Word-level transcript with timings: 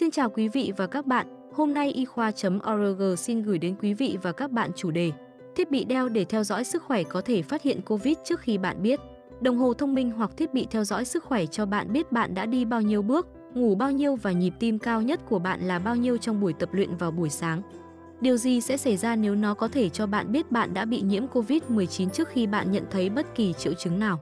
Xin 0.00 0.10
chào 0.10 0.30
quý 0.30 0.48
vị 0.48 0.72
và 0.76 0.86
các 0.86 1.06
bạn, 1.06 1.26
hôm 1.52 1.74
nay 1.74 1.92
y 1.92 2.04
khoa.org 2.04 3.16
xin 3.16 3.42
gửi 3.42 3.58
đến 3.58 3.74
quý 3.80 3.94
vị 3.94 4.18
và 4.22 4.32
các 4.32 4.50
bạn 4.50 4.70
chủ 4.76 4.90
đề 4.90 5.12
Thiết 5.56 5.70
bị 5.70 5.84
đeo 5.84 6.08
để 6.08 6.24
theo 6.24 6.44
dõi 6.44 6.64
sức 6.64 6.82
khỏe 6.82 7.02
có 7.02 7.20
thể 7.20 7.42
phát 7.42 7.62
hiện 7.62 7.82
COVID 7.82 8.16
trước 8.24 8.40
khi 8.40 8.58
bạn 8.58 8.82
biết. 8.82 9.00
Đồng 9.40 9.58
hồ 9.58 9.74
thông 9.74 9.94
minh 9.94 10.10
hoặc 10.10 10.30
thiết 10.36 10.54
bị 10.54 10.66
theo 10.70 10.84
dõi 10.84 11.04
sức 11.04 11.24
khỏe 11.24 11.46
cho 11.46 11.66
bạn 11.66 11.92
biết 11.92 12.12
bạn 12.12 12.34
đã 12.34 12.46
đi 12.46 12.64
bao 12.64 12.80
nhiêu 12.80 13.02
bước, 13.02 13.26
ngủ 13.54 13.74
bao 13.74 13.90
nhiêu 13.90 14.16
và 14.16 14.32
nhịp 14.32 14.54
tim 14.58 14.78
cao 14.78 15.02
nhất 15.02 15.20
của 15.28 15.38
bạn 15.38 15.60
là 15.60 15.78
bao 15.78 15.96
nhiêu 15.96 16.16
trong 16.16 16.40
buổi 16.40 16.52
tập 16.52 16.68
luyện 16.72 16.96
vào 16.96 17.10
buổi 17.10 17.30
sáng. 17.30 17.62
Điều 18.20 18.36
gì 18.36 18.60
sẽ 18.60 18.76
xảy 18.76 18.96
ra 18.96 19.16
nếu 19.16 19.34
nó 19.34 19.54
có 19.54 19.68
thể 19.68 19.88
cho 19.88 20.06
bạn 20.06 20.32
biết 20.32 20.50
bạn 20.50 20.74
đã 20.74 20.84
bị 20.84 21.00
nhiễm 21.00 21.26
COVID-19 21.26 22.08
trước 22.08 22.28
khi 22.28 22.46
bạn 22.46 22.72
nhận 22.72 22.84
thấy 22.90 23.10
bất 23.10 23.34
kỳ 23.34 23.52
triệu 23.52 23.74
chứng 23.74 23.98
nào? 23.98 24.20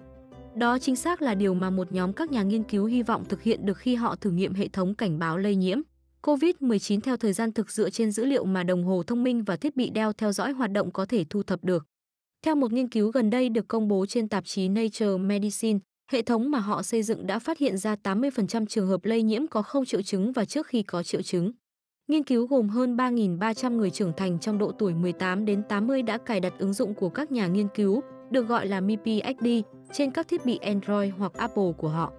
Đó 0.59 0.79
chính 0.79 0.97
xác 0.97 1.23
là 1.23 1.35
điều 1.35 1.55
mà 1.55 1.71
một 1.71 1.93
nhóm 1.93 2.13
các 2.13 2.31
nhà 2.31 2.43
nghiên 2.43 2.63
cứu 2.63 2.85
hy 2.85 3.03
vọng 3.03 3.25
thực 3.29 3.43
hiện 3.43 3.67
được 3.67 3.79
khi 3.79 3.95
họ 3.95 4.17
thử 4.17 4.31
nghiệm 4.31 4.55
hệ 4.55 4.69
thống 4.69 4.95
cảnh 4.95 5.19
báo 5.19 5.39
lây 5.39 5.57
nhiễm. 5.57 5.81
COVID-19 6.23 7.01
theo 7.01 7.17
thời 7.17 7.33
gian 7.33 7.53
thực 7.53 7.71
dựa 7.71 7.91
trên 7.91 8.11
dữ 8.11 8.25
liệu 8.25 8.45
mà 8.45 8.63
đồng 8.63 8.85
hồ 8.85 9.03
thông 9.03 9.25
minh 9.25 9.45
và 9.45 9.57
thiết 9.57 9.77
bị 9.77 9.91
đeo 9.91 10.13
theo 10.13 10.33
dõi 10.33 10.53
hoạt 10.53 10.73
động 10.73 10.93
có 10.93 11.07
thể 11.07 11.25
thu 11.31 11.43
thập 11.43 11.65
được. 11.65 11.87
Theo 12.45 12.55
một 12.55 12.73
nghiên 12.73 12.89
cứu 12.89 13.11
gần 13.11 13.31
đây 13.31 13.49
được 13.49 13.69
công 13.69 13.89
bố 13.89 14.07
trên 14.07 14.29
tạp 14.29 14.45
chí 14.45 14.69
Nature 14.69 15.17
Medicine, 15.19 15.79
hệ 16.11 16.23
thống 16.23 16.51
mà 16.51 16.59
họ 16.59 16.83
xây 16.83 17.03
dựng 17.03 17.27
đã 17.27 17.39
phát 17.39 17.59
hiện 17.59 17.77
ra 17.79 17.97
80% 18.03 18.67
trường 18.67 18.89
hợp 18.89 19.05
lây 19.05 19.23
nhiễm 19.23 19.47
có 19.47 19.63
không 19.63 19.85
triệu 19.85 20.03
chứng 20.03 20.33
và 20.33 20.45
trước 20.45 20.67
khi 20.67 20.83
có 20.83 21.03
triệu 21.03 21.23
chứng. 21.23 21.53
Nghiên 22.09 22.23
cứu 22.23 22.47
gồm 22.47 22.69
hơn 22.69 22.97
3.300 22.97 23.77
người 23.77 23.91
trưởng 23.91 24.13
thành 24.17 24.39
trong 24.39 24.59
độ 24.59 24.73
tuổi 24.79 24.95
18 24.95 25.45
đến 25.45 25.63
80 25.69 26.03
đã 26.03 26.19
cài 26.19 26.41
đặt 26.41 26.53
ứng 26.59 26.73
dụng 26.73 26.95
của 26.95 27.09
các 27.09 27.33
nhà 27.33 27.47
nghiên 27.47 27.69
cứu, 27.75 28.01
được 28.33 28.49
gọi 28.49 28.67
là 28.67 28.81
MIPI 28.81 29.23
XD, 29.39 29.47
trên 29.93 30.11
các 30.11 30.29
thiết 30.29 30.47
bị 30.47 30.57
Android 30.57 31.13
hoặc 31.19 31.33
Apple 31.35 31.73
của 31.77 31.89
họ. 31.89 32.13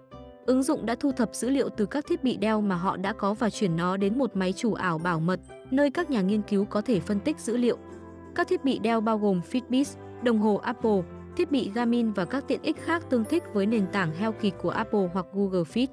Ứng 0.45 0.63
dụng 0.63 0.85
đã 0.85 0.95
thu 0.95 1.12
thập 1.12 1.35
dữ 1.35 1.49
liệu 1.49 1.70
từ 1.70 1.85
các 1.85 2.05
thiết 2.08 2.23
bị 2.23 2.38
đeo 2.38 2.62
mà 2.62 2.76
họ 2.76 2.98
đã 2.98 3.13
có 3.13 3.34
và 3.34 3.49
chuyển 3.49 3.76
nó 3.76 3.98
đến 3.98 4.18
một 4.18 4.35
máy 4.35 4.54
chủ 4.54 4.73
ảo 4.73 4.98
bảo 4.98 5.20
mật, 5.20 5.40
nơi 5.72 5.91
các 5.91 6.09
nhà 6.09 6.22
nghiên 6.22 6.41
cứu 6.41 6.66
có 6.66 6.82
thể 6.82 6.99
phân 6.99 7.20
tích 7.20 7.40
dữ 7.40 7.57
liệu. 7.57 7.77
Các 8.35 8.48
thiết 8.48 8.63
bị 8.63 8.79
đeo 8.79 9.01
bao 9.01 9.18
gồm 9.18 9.41
Fitbit, 9.51 9.98
đồng 10.24 10.40
hồ 10.40 10.55
Apple, 10.55 11.01
thiết 11.38 11.51
bị 11.51 11.71
Garmin 11.76 12.12
và 12.12 12.26
các 12.26 12.48
tiện 12.48 12.62
ích 12.62 12.77
khác 12.82 13.10
tương 13.10 13.26
thích 13.26 13.44
với 13.54 13.66
nền 13.66 13.88
tảng 13.91 14.16
Health 14.16 14.62
của 14.62 14.70
Apple 14.70 15.10
hoặc 15.13 15.26
Google 15.34 15.63
Fit. 15.63 15.88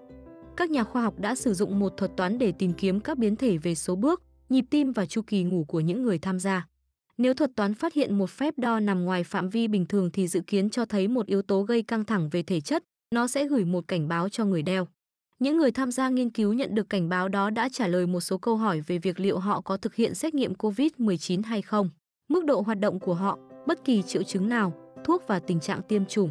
Các 0.56 0.70
nhà 0.70 0.84
khoa 0.84 1.02
học 1.02 1.14
đã 1.18 1.34
sử 1.34 1.54
dụng 1.54 1.78
một 1.78 1.96
thuật 1.96 2.16
toán 2.16 2.38
để 2.38 2.52
tìm 2.52 2.72
kiếm 2.72 3.00
các 3.00 3.18
biến 3.18 3.36
thể 3.36 3.58
về 3.58 3.74
số 3.74 3.96
bước, 3.96 4.22
nhịp 4.48 4.64
tim 4.70 4.92
và 4.92 5.06
chu 5.06 5.22
kỳ 5.26 5.42
ngủ 5.42 5.64
của 5.68 5.80
những 5.80 6.02
người 6.02 6.18
tham 6.18 6.40
gia. 6.40 6.66
Nếu 7.18 7.34
thuật 7.34 7.50
toán 7.56 7.74
phát 7.74 7.94
hiện 7.94 8.18
một 8.18 8.30
phép 8.30 8.54
đo 8.58 8.80
nằm 8.80 9.04
ngoài 9.04 9.24
phạm 9.24 9.50
vi 9.50 9.68
bình 9.68 9.86
thường 9.86 10.10
thì 10.10 10.28
dự 10.28 10.40
kiến 10.40 10.70
cho 10.70 10.84
thấy 10.84 11.08
một 11.08 11.26
yếu 11.26 11.42
tố 11.42 11.62
gây 11.62 11.82
căng 11.82 12.04
thẳng 12.04 12.28
về 12.28 12.42
thể 12.42 12.60
chất, 12.60 12.84
nó 13.14 13.26
sẽ 13.26 13.46
gửi 13.46 13.64
một 13.64 13.88
cảnh 13.88 14.08
báo 14.08 14.28
cho 14.28 14.44
người 14.44 14.62
đeo. 14.62 14.86
Những 15.38 15.58
người 15.58 15.70
tham 15.70 15.92
gia 15.92 16.08
nghiên 16.08 16.30
cứu 16.30 16.52
nhận 16.52 16.74
được 16.74 16.90
cảnh 16.90 17.08
báo 17.08 17.28
đó 17.28 17.50
đã 17.50 17.68
trả 17.72 17.86
lời 17.86 18.06
một 18.06 18.20
số 18.20 18.38
câu 18.38 18.56
hỏi 18.56 18.80
về 18.80 18.98
việc 18.98 19.20
liệu 19.20 19.38
họ 19.38 19.60
có 19.60 19.76
thực 19.76 19.94
hiện 19.94 20.14
xét 20.14 20.34
nghiệm 20.34 20.52
COVID-19 20.52 21.42
hay 21.44 21.62
không, 21.62 21.90
mức 22.28 22.44
độ 22.44 22.60
hoạt 22.60 22.80
động 22.80 23.00
của 23.00 23.14
họ, 23.14 23.38
bất 23.66 23.84
kỳ 23.84 24.02
triệu 24.02 24.22
chứng 24.22 24.48
nào, 24.48 24.72
thuốc 25.04 25.22
và 25.26 25.38
tình 25.38 25.60
trạng 25.60 25.82
tiêm 25.82 26.06
chủng. 26.06 26.30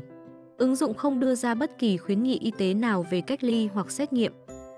Ứng 0.58 0.76
dụng 0.76 0.94
không 0.94 1.20
đưa 1.20 1.36
ra 1.36 1.56
bất 1.56 1.72
kỳ 1.80 1.98
khuyến 1.98 2.24
nghị 2.24 2.40
y 2.40 2.52
tế 2.58 2.74
nào 2.74 3.06
về 3.12 3.22
cách 3.22 3.44
ly 3.44 3.68
hoặc 3.74 3.92
xét 3.92 4.14
nghiệm. 4.14 4.34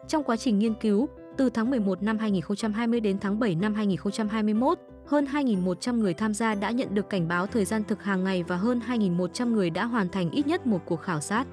Trong 0.08 0.24
quá 0.24 0.38
trình 0.38 0.60
nghiên 0.60 0.74
cứu, 0.74 1.08
từ 1.38 1.50
tháng 1.50 1.70
11 1.70 2.04
năm 2.04 2.18
2020 2.18 3.00
đến 3.00 3.18
tháng 3.20 3.40
7 3.40 3.56
năm 3.56 3.74
2021, 3.74 4.80
hơn 5.08 5.26
2.100 5.26 5.98
người 5.98 6.14
tham 6.14 6.34
gia 6.34 6.56
đã 6.56 6.72
nhận 6.72 6.96
được 6.96 7.10
cảnh 7.10 7.28
báo 7.28 7.48
thời 7.48 7.66
gian 7.66 7.84
thực 7.84 8.04
hàng 8.04 8.24
ngày 8.24 8.44
và 8.44 8.56
hơn 8.56 8.82
2.100 8.88 9.52
người 9.52 9.70
đã 9.70 9.86
hoàn 9.86 10.10
thành 10.10 10.32
ít 10.32 10.48
nhất 10.48 10.68
một 10.68 10.82
cuộc 10.86 11.02
khảo 11.02 11.22
sát. 11.22 11.48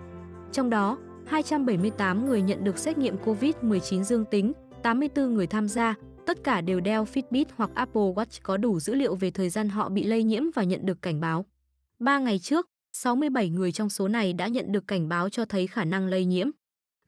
Trong 0.53 0.71
đó, 0.71 0.99
278 1.27 2.27
người 2.27 2.43
nhận 2.43 2.65
được 2.65 2.79
xét 2.79 2.99
nghiệm 2.99 3.17
COVID-19 3.25 4.03
dương 4.03 4.25
tính, 4.25 4.53
84 4.83 5.35
người 5.35 5.47
tham 5.47 5.69
gia, 5.69 5.95
tất 6.27 6.45
cả 6.45 6.61
đều 6.61 6.81
đeo 6.81 7.05
Fitbit 7.05 7.45
hoặc 7.57 7.71
Apple 7.75 8.03
Watch 8.03 8.41
có 8.43 8.57
đủ 8.57 8.81
dữ 8.81 8.95
liệu 8.95 9.15
về 9.15 9.31
thời 9.31 9.51
gian 9.51 9.69
họ 9.69 9.89
bị 9.89 10.05
lây 10.05 10.23
nhiễm 10.23 10.43
và 10.55 10.63
nhận 10.63 10.87
được 10.87 11.03
cảnh 11.03 11.21
báo. 11.21 11.45
3 11.99 12.19
ngày 12.19 12.39
trước, 12.39 12.67
67 12.93 13.49
người 13.49 13.73
trong 13.73 13.91
số 13.91 14.09
này 14.09 14.33
đã 14.33 14.47
nhận 14.47 14.73
được 14.73 14.87
cảnh 14.87 15.09
báo 15.09 15.29
cho 15.29 15.45
thấy 15.45 15.67
khả 15.67 15.85
năng 15.85 16.07
lây 16.07 16.25
nhiễm. 16.25 16.51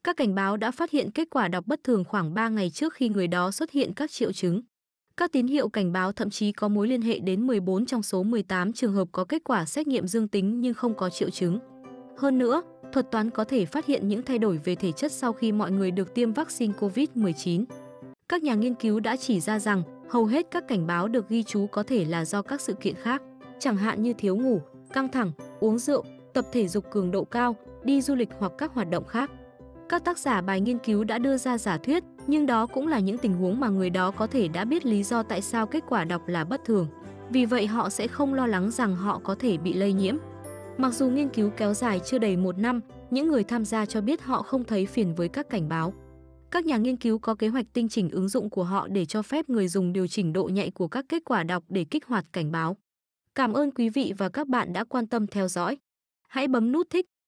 Các 0.05 0.17
cảnh 0.17 0.35
báo 0.35 0.57
đã 0.57 0.71
phát 0.71 0.91
hiện 0.91 1.11
kết 1.11 1.29
quả 1.31 1.49
đọc 1.49 1.67
bất 1.67 1.85
thường 1.85 2.05
khoảng 2.05 2.35
3 2.35 2.49
ngày 2.49 2.71
trước 2.71 2.95
khi 2.95 3.09
người 3.09 3.29
đó 3.29 3.51
xuất 3.51 3.71
hiện 3.71 3.95
các 3.95 4.11
triệu 4.11 4.33
chứng. 4.33 4.63
Các 5.21 5.33
tín 5.33 5.47
hiệu 5.47 5.69
cảnh 5.69 5.93
báo 5.93 6.13
thậm 6.13 6.31
chí 6.31 6.53
có 6.53 6.69
mối 6.69 6.89
liên 6.89 7.03
hệ 7.03 7.19
đến 7.19 7.47
14 7.47 7.87
trong 7.87 8.03
số 8.03 8.23
18 8.23 8.73
trường 8.73 8.93
hợp 8.93 9.09
có 9.13 9.25
kết 9.25 9.45
quả 9.45 9.65
xét 9.65 9.87
nghiệm 9.87 10.07
dương 10.07 10.29
tính 10.29 10.61
nhưng 10.61 10.75
không 10.75 10.95
có 10.95 11.11
triệu 11.11 11.31
chứng. 11.31 11.59
Hơn 12.19 12.39
nữa, 12.39 12.63
thuật 12.93 13.11
toán 13.11 13.31
có 13.31 13.45
thể 13.45 13.65
phát 13.65 13.87
hiện 13.87 14.09
những 14.09 14.23
thay 14.23 14.39
đổi 14.39 14.61
về 14.65 14.75
thể 14.75 14.93
chất 14.93 15.13
sau 15.13 15.33
khi 15.33 15.53
mọi 15.53 15.71
người 15.71 15.91
được 15.91 16.15
tiêm 16.15 16.33
vaccine 16.33 16.75
COVID-19. 16.81 17.65
Các 18.29 18.43
nhà 18.43 18.55
nghiên 18.55 18.75
cứu 18.75 19.01
đã 19.01 19.17
chỉ 19.17 19.41
ra 19.41 19.59
rằng 19.59 19.83
hầu 20.11 20.25
hết 20.25 20.47
các 20.51 20.69
cảnh 20.69 20.87
báo 20.87 21.09
được 21.09 21.29
ghi 21.29 21.43
chú 21.43 21.67
có 21.67 21.83
thể 21.83 22.05
là 22.05 22.25
do 22.25 22.43
các 22.43 22.61
sự 22.61 22.73
kiện 22.73 22.95
khác, 22.95 23.23
chẳng 23.59 23.77
hạn 23.77 24.03
như 24.03 24.13
thiếu 24.13 24.37
ngủ, 24.37 24.61
căng 24.93 25.09
thẳng, 25.09 25.33
uống 25.61 25.79
rượu, 25.79 26.05
tập 26.35 26.45
thể 26.53 26.69
dục 26.69 26.85
cường 26.91 27.11
độ 27.11 27.25
cao, 27.25 27.57
đi 27.85 28.01
du 28.01 28.15
lịch 28.15 28.31
hoặc 28.39 28.53
các 28.59 28.73
hoạt 28.75 28.91
động 28.91 29.05
khác. 29.05 29.31
Các 29.89 30.05
tác 30.05 30.19
giả 30.19 30.41
bài 30.41 30.61
nghiên 30.61 30.79
cứu 30.79 31.05
đã 31.05 31.19
đưa 31.19 31.37
ra 31.37 31.59
giả 31.59 31.79
thuyết, 31.79 32.05
nhưng 32.27 32.47
đó 32.47 32.67
cũng 32.67 32.89
là 32.89 32.99
những 32.99 33.19
tình 33.19 33.35
huống 33.35 33.61
mà 33.61 33.69
người 33.69 33.91
đó 33.91 34.11
có 34.11 34.27
thể 34.27 34.49
đã 34.49 34.65
biết 34.65 34.87
lý 34.87 35.03
do 35.03 35.23
tại 35.23 35.43
sao 35.43 35.67
kết 35.67 35.85
quả 35.89 36.05
đọc 36.05 36.29
là 36.29 36.45
bất 36.45 36.65
thường. 36.65 36.89
Vì 37.31 37.47
vậy 37.47 37.67
họ 37.67 37.89
sẽ 37.89 38.07
không 38.07 38.35
lo 38.35 38.47
lắng 38.47 38.71
rằng 38.71 38.97
họ 38.97 39.21
có 39.25 39.35
thể 39.35 39.57
bị 39.57 39.73
lây 39.73 39.93
nhiễm. 39.93 40.17
Mặc 40.79 40.95
dù 40.95 41.09
nghiên 41.09 41.29
cứu 41.29 41.51
kéo 41.57 41.75
dài 41.75 42.01
chưa 42.05 42.19
đầy 42.19 42.37
một 42.37 42.59
năm, 42.59 42.81
những 43.11 43.29
người 43.29 43.45
tham 43.45 43.65
gia 43.65 43.87
cho 43.87 44.01
biết 44.01 44.23
họ 44.23 44.43
không 44.43 44.65
thấy 44.65 44.87
phiền 44.87 45.15
với 45.15 45.29
các 45.29 45.51
cảnh 45.51 45.69
báo. 45.69 45.95
Các 46.51 46.67
nhà 46.67 46.77
nghiên 46.77 46.97
cứu 46.97 47.19
có 47.19 47.35
kế 47.35 47.49
hoạch 47.49 47.67
tinh 47.73 47.89
chỉnh 47.89 48.11
ứng 48.11 48.29
dụng 48.29 48.51
của 48.51 48.65
họ 48.65 48.89
để 48.89 49.05
cho 49.05 49.23
phép 49.23 49.49
người 49.49 49.69
dùng 49.69 49.93
điều 49.93 50.07
chỉnh 50.07 50.33
độ 50.33 50.45
nhạy 50.45 50.71
của 50.71 50.89
các 50.89 51.05
kết 51.09 51.23
quả 51.25 51.43
đọc 51.43 51.65
để 51.69 51.85
kích 51.85 52.07
hoạt 52.07 52.25
cảnh 52.33 52.53
báo. 52.53 52.77
Cảm 53.35 53.53
ơn 53.53 53.71
quý 53.71 53.89
vị 53.89 54.13
và 54.19 54.29
các 54.29 54.49
bạn 54.49 54.73
đã 54.73 54.85
quan 54.85 55.07
tâm 55.07 55.27
theo 55.27 55.49
dõi. 55.49 55.79
Hãy 56.29 56.49
bấm 56.49 56.73
nút 56.73 56.87
thích, 56.91 57.07